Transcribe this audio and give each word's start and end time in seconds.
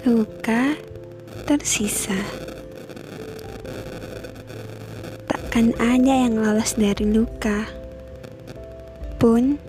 luka 0.00 0.80
tersisa. 1.44 2.16
Takkan 5.28 5.76
ada 5.76 6.24
yang 6.24 6.40
lolos 6.40 6.72
dari 6.72 7.04
luka, 7.04 7.68
pun 9.20 9.60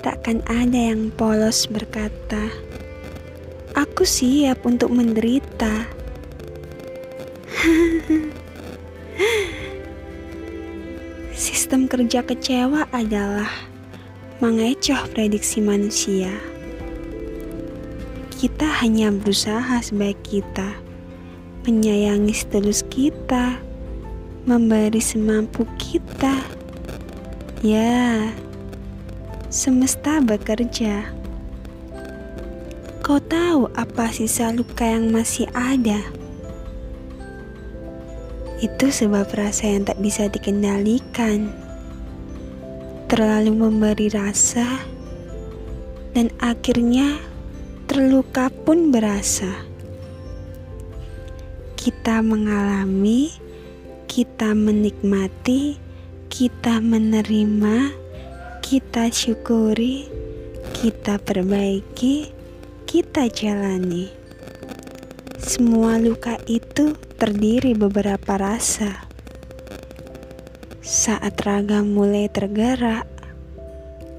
takkan 0.00 0.40
ada 0.48 0.96
yang 0.96 1.12
polos 1.12 1.68
berkata, 1.68 2.48
"Aku 3.76 4.08
siap 4.08 4.64
untuk 4.64 4.88
menderita." 4.96 5.92
Sistem 11.36 11.84
kerja 11.84 12.24
kecewa 12.24 12.88
adalah 12.96 13.52
mengecoh 14.40 15.04
prediksi 15.12 15.60
manusia. 15.60 16.55
Kita 18.36 18.68
hanya 18.84 19.08
berusaha 19.08 19.80
sebaik 19.80 20.20
kita, 20.20 20.76
menyayangi 21.64 22.36
setulus 22.36 22.84
kita, 22.92 23.56
memberi 24.44 25.00
semampu 25.00 25.64
kita. 25.80 26.44
Ya, 27.64 28.28
semesta 29.48 30.20
bekerja. 30.20 31.08
Kau 33.00 33.16
tahu 33.24 33.72
apa 33.72 34.12
sisa 34.12 34.52
luka 34.52 34.84
yang 34.84 35.08
masih 35.08 35.48
ada? 35.56 36.04
Itu 38.60 38.92
sebab 38.92 39.32
rasa 39.32 39.64
yang 39.64 39.88
tak 39.88 39.96
bisa 40.04 40.28
dikendalikan. 40.28 41.48
Terlalu 43.08 43.64
memberi 43.64 44.12
rasa 44.12 44.84
dan 46.12 46.28
akhirnya 46.44 47.16
terluka 47.96 48.52
pun 48.52 48.92
berasa. 48.92 49.48
Kita 51.80 52.20
mengalami, 52.20 53.32
kita 54.04 54.52
menikmati, 54.52 55.80
kita 56.28 56.84
menerima, 56.84 57.96
kita 58.60 59.08
syukuri, 59.08 60.12
kita 60.76 61.16
perbaiki, 61.16 62.36
kita 62.84 63.32
jalani. 63.32 64.12
Semua 65.40 65.96
luka 65.96 66.36
itu 66.44 67.00
terdiri 67.16 67.72
beberapa 67.72 68.36
rasa. 68.36 69.08
Saat 70.84 71.40
raga 71.48 71.80
mulai 71.80 72.28
tergerak, 72.28 73.08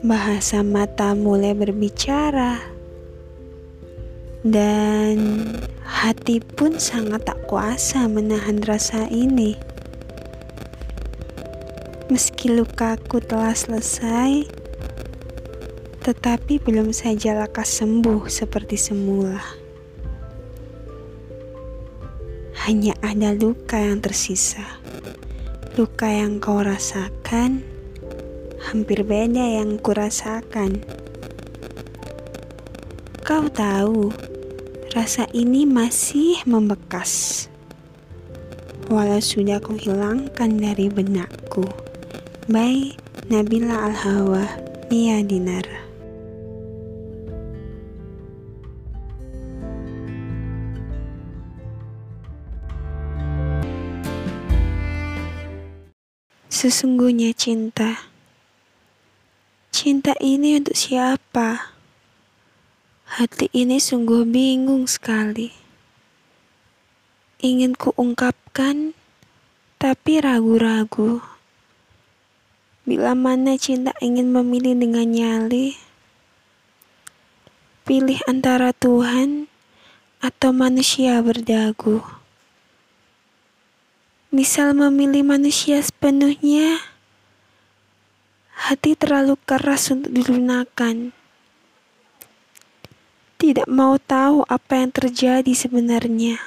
bahasa 0.02 0.66
mata 0.66 1.14
mulai 1.14 1.53
berbicara, 1.53 2.77
dan 4.48 5.44
hati 5.84 6.40
pun 6.40 6.80
sangat 6.80 7.28
tak 7.28 7.40
kuasa 7.52 8.08
menahan 8.08 8.64
rasa 8.64 9.08
ini. 9.12 9.59
Meski 12.08 12.56
lukaku 12.56 13.20
telah 13.20 13.52
selesai, 13.52 14.48
tetapi 16.08 16.64
belum 16.64 16.95
saja 16.95 17.36
lekas 17.36 17.84
sembuh 17.84 18.31
seperti 18.31 18.80
semula 18.80 19.67
hanya 22.67 22.92
ada 23.00 23.32
luka 23.32 23.80
yang 23.80 24.04
tersisa. 24.04 24.59
Luka 25.80 26.11
yang 26.11 26.44
kau 26.44 26.59
rasakan 26.59 27.64
hampir 28.67 29.08
beda 29.08 29.64
yang 29.64 29.80
kurasakan. 29.80 30.83
Kau 33.23 33.48
tahu, 33.48 34.11
rasa 34.97 35.30
ini 35.30 35.61
masih 35.69 36.41
membekas. 36.49 37.45
Walau 38.89 39.21
sudah 39.21 39.61
kau 39.61 39.77
hilangkan 39.77 40.58
dari 40.58 40.89
benakku. 40.89 41.69
By 42.49 42.97
Nabila 43.30 43.93
Al-Hawa, 43.93 44.49
Mia 44.89 45.21
Dinara. 45.21 45.85
Sesungguhnya 56.49 57.37
cinta. 57.37 58.02
Cinta 59.69 60.17
ini 60.17 60.58
untuk 60.58 60.73
siapa? 60.73 61.77
Hati 63.08 63.48
ini 63.56 63.80
sungguh 63.80 64.28
bingung 64.28 64.84
sekali. 64.84 65.56
Ingin 67.40 67.72
kuungkapkan, 67.72 68.92
tapi 69.80 70.20
ragu-ragu. 70.20 71.23
Bila 72.84 73.16
mana 73.16 73.56
cinta 73.56 73.95
ingin 74.04 74.28
memilih 74.36 74.76
dengan 74.76 75.08
nyali, 75.08 75.80
pilih 77.88 78.20
antara 78.28 78.76
Tuhan 78.76 79.48
atau 80.20 80.52
manusia 80.52 81.16
berdagu. 81.24 82.04
Misal 84.36 84.76
memilih 84.76 85.24
manusia 85.24 85.80
sepenuhnya, 85.80 86.84
hati 88.52 89.00
terlalu 89.00 89.39
keras 89.48 89.95
untuk 89.95 90.12
dilunakan. 90.12 91.17
Tidak 93.37 93.70
mau 93.70 94.02
tahu 94.02 94.42
apa 94.49 94.81
yang 94.81 94.89
terjadi 94.89 95.53
sebenarnya. 95.53 96.42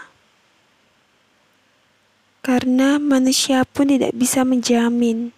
Karena 2.43 2.99
manusia 2.99 3.63
pun 3.63 3.91
tidak 3.91 4.11
bisa 4.15 4.43
menjamin. 4.43 5.31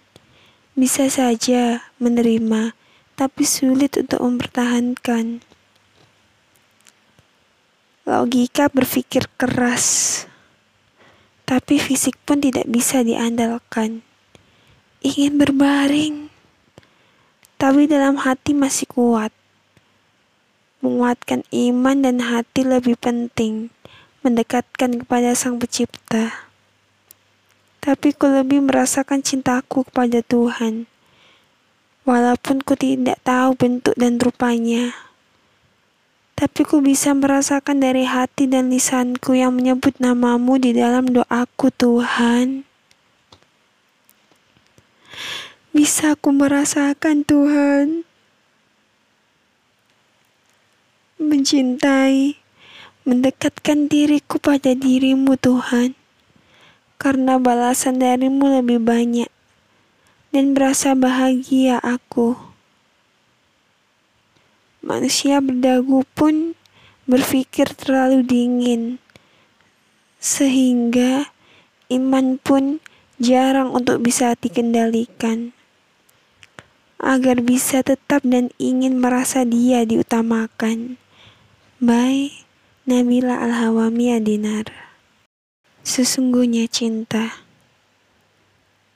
Bisa 0.73 1.13
saja 1.13 1.93
menerima, 2.01 2.73
tapi 3.15 3.45
sulit 3.45 4.01
untuk 4.01 4.25
mempertahankan. 4.25 5.45
Logika 8.09 8.73
berpikir 8.73 9.29
keras 9.37 10.25
tapi 11.53 11.77
fisik 11.77 12.17
pun 12.25 12.41
tidak 12.41 12.65
bisa 12.65 13.05
diandalkan. 13.05 14.01
Ingin 15.05 15.37
berbaring, 15.37 16.33
tapi 17.61 17.85
dalam 17.85 18.17
hati 18.17 18.57
masih 18.57 18.89
kuat. 18.89 19.35
Menguatkan 20.83 21.47
iman 21.49 22.03
dan 22.03 22.19
hati 22.19 22.67
lebih 22.67 22.99
penting, 22.99 23.71
mendekatkan 24.27 25.01
kepada 25.01 25.33
Sang 25.39 25.63
Pencipta. 25.63 26.51
Tapi 27.79 28.13
ku 28.13 28.27
lebih 28.27 28.67
merasakan 28.67 29.23
cintaku 29.23 29.87
kepada 29.87 30.21
Tuhan, 30.27 30.91
walaupun 32.03 32.67
ku 32.67 32.75
tidak 32.75 33.23
tahu 33.23 33.55
bentuk 33.55 33.95
dan 33.95 34.19
rupanya 34.19 35.13
tapi 36.43 36.67
ku 36.67 36.83
bisa 36.83 37.15
merasakan 37.15 37.79
dari 37.79 38.03
hati 38.03 38.51
dan 38.51 38.67
lisanku 38.67 39.39
yang 39.39 39.55
menyebut 39.55 39.95
namamu 40.03 40.59
di 40.59 40.75
dalam 40.75 41.07
doaku 41.07 41.71
Tuhan. 41.71 42.67
Bisa 45.71 46.19
ku 46.19 46.35
merasakan 46.35 47.23
Tuhan 47.23 48.03
mencintai, 51.25 52.37
mendekatkan 53.09 53.87
diriku 53.87 54.39
pada 54.39 54.75
dirimu 54.75 55.39
Tuhan. 55.39 55.95
Karena 56.99 57.41
balasan 57.41 57.99
darimu 57.99 58.63
lebih 58.63 58.79
banyak 58.79 59.31
dan 60.31 60.55
berasa 60.55 60.95
bahagia 60.95 61.83
aku. 61.83 62.39
Manusia 64.83 65.39
berdagu 65.39 66.03
pun 66.15 66.59
berpikir 67.07 67.71
terlalu 67.75 68.23
dingin, 68.23 69.03
sehingga 70.23 71.31
iman 71.91 72.39
pun 72.39 72.79
jarang 73.19 73.71
untuk 73.75 74.03
bisa 74.03 74.35
dikendalikan. 74.39 75.55
Agar 77.03 77.43
bisa 77.43 77.83
tetap 77.83 78.23
dan 78.23 78.55
ingin 78.63 79.03
merasa 79.03 79.43
dia 79.43 79.83
diutamakan. 79.83 81.02
By 81.83 82.31
Nabila 82.87 83.43
Al-Hawami 83.43 84.15
Adinar 84.15 84.71
Sesungguhnya 85.83 86.71
cinta. 86.71 87.43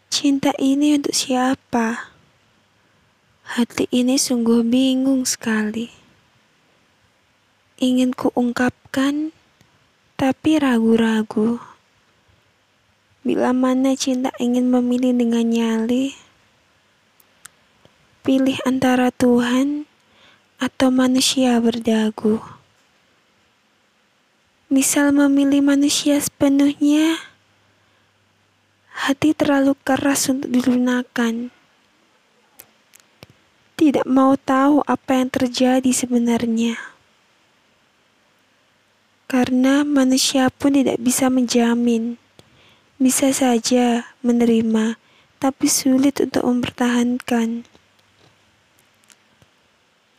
Cinta 0.07 0.55
ini 0.55 0.95
untuk 0.95 1.11
siapa? 1.11 2.15
Hati 3.43 3.91
ini 3.91 4.15
sungguh 4.15 4.63
bingung 4.63 5.27
sekali. 5.27 5.91
Ingin 7.83 8.15
kuungkapkan, 8.15 9.35
tapi 10.15 10.55
ragu-ragu. 10.63 11.59
Bila 13.27 13.51
mana 13.51 13.99
cinta 13.99 14.31
ingin 14.39 14.71
memilih 14.71 15.11
dengan 15.11 15.43
nyali, 15.43 16.15
pilih 18.23 18.63
antara 18.63 19.11
Tuhan 19.11 19.91
atau 20.63 20.95
manusia 20.95 21.59
berdagu. 21.59 22.56
Misal 24.77 25.09
memilih 25.09 25.65
manusia 25.65 26.21
sepenuhnya, 26.21 27.17
hati 28.93 29.33
terlalu 29.33 29.73
keras 29.81 30.29
untuk 30.29 30.53
dilunakan. 30.53 31.49
Tidak 33.81 34.05
mau 34.05 34.37
tahu 34.37 34.85
apa 34.85 35.17
yang 35.17 35.33
terjadi 35.33 35.89
sebenarnya. 35.97 36.77
Karena 39.25 39.81
manusia 39.81 40.53
pun 40.53 40.77
tidak 40.77 41.01
bisa 41.01 41.33
menjamin. 41.33 42.21
Bisa 43.01 43.33
saja 43.33 44.13
menerima, 44.21 45.01
tapi 45.41 45.73
sulit 45.73 46.21
untuk 46.21 46.45
mempertahankan. 46.45 47.65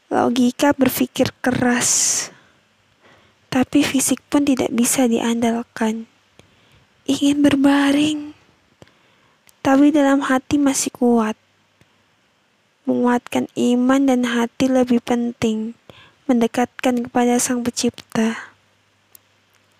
Logika 0.09 0.73
berpikir 0.73 1.29
keras, 1.45 2.33
tapi 3.47 3.83
fisik 3.83 4.23
pun 4.27 4.43
tidak 4.43 4.71
bisa 4.71 5.07
diandalkan. 5.07 6.07
Ingin 7.07 7.43
berbaring, 7.43 8.19
tapi 9.63 9.91
dalam 9.91 10.23
hati 10.27 10.59
masih 10.59 10.91
kuat. 10.91 11.35
Menguatkan 12.87 13.51
iman 13.55 14.07
dan 14.07 14.27
hati 14.27 14.71
lebih 14.71 15.03
penting, 15.03 15.75
mendekatkan 16.27 17.07
kepada 17.07 17.35
Sang 17.39 17.63
Pencipta 17.63 18.57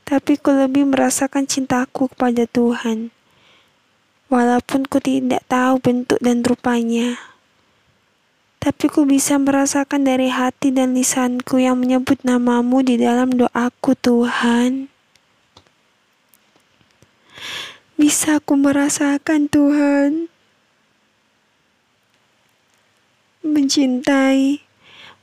tapi 0.08 0.40
ku 0.40 0.56
lebih 0.56 0.88
merasakan 0.88 1.44
cintaku 1.44 2.08
kepada 2.08 2.48
Tuhan. 2.48 3.12
Walaupun 4.32 4.88
ku 4.88 5.04
tidak 5.04 5.44
tahu 5.52 5.84
bentuk 5.84 6.16
dan 6.24 6.48
rupanya, 6.48 7.20
tapi 8.68 8.92
ku 8.92 9.08
bisa 9.08 9.40
merasakan 9.40 10.04
dari 10.04 10.28
hati 10.28 10.76
dan 10.76 10.92
lisanku 10.92 11.56
yang 11.56 11.80
menyebut 11.80 12.20
namamu 12.28 12.84
di 12.84 13.00
dalam 13.00 13.32
doaku 13.32 13.96
Tuhan. 13.96 14.92
Bisa 17.96 18.44
ku 18.44 18.60
merasakan 18.60 19.48
Tuhan 19.48 20.28
mencintai, 23.40 24.60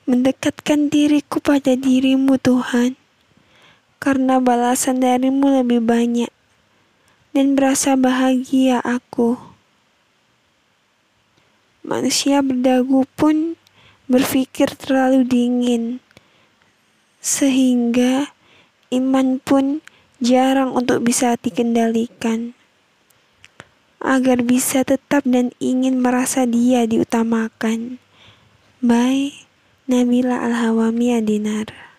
mendekatkan 0.09 0.89
diriku 0.89 1.37
pada 1.45 1.77
dirimu 1.77 2.41
Tuhan 2.41 2.97
karena 4.01 4.41
balasan 4.41 5.05
darimu 5.05 5.53
lebih 5.61 5.85
banyak 5.85 6.33
dan 7.37 7.53
berasa 7.53 7.93
bahagia 7.93 8.81
aku. 8.81 9.54
Manusia 11.85 12.41
berdagu 12.41 13.05
pun 13.13 13.61
berpikir 14.09 14.73
terlalu 14.73 15.29
dingin, 15.29 16.01
sehingga 17.21 18.33
iman 18.89 19.37
pun 19.37 19.85
jarang 20.17 20.73
untuk 20.73 21.05
bisa 21.05 21.37
dikendalikan. 21.37 22.57
Agar 24.01 24.41
bisa 24.41 24.81
tetap 24.81 25.29
dan 25.29 25.53
ingin 25.61 26.01
merasa 26.01 26.49
dia 26.49 26.89
diutamakan. 26.89 28.01
Bye, 28.81 29.45
Nabila 29.85 30.41
Al-Hawami 30.41 31.13
Adinar. 31.13 31.94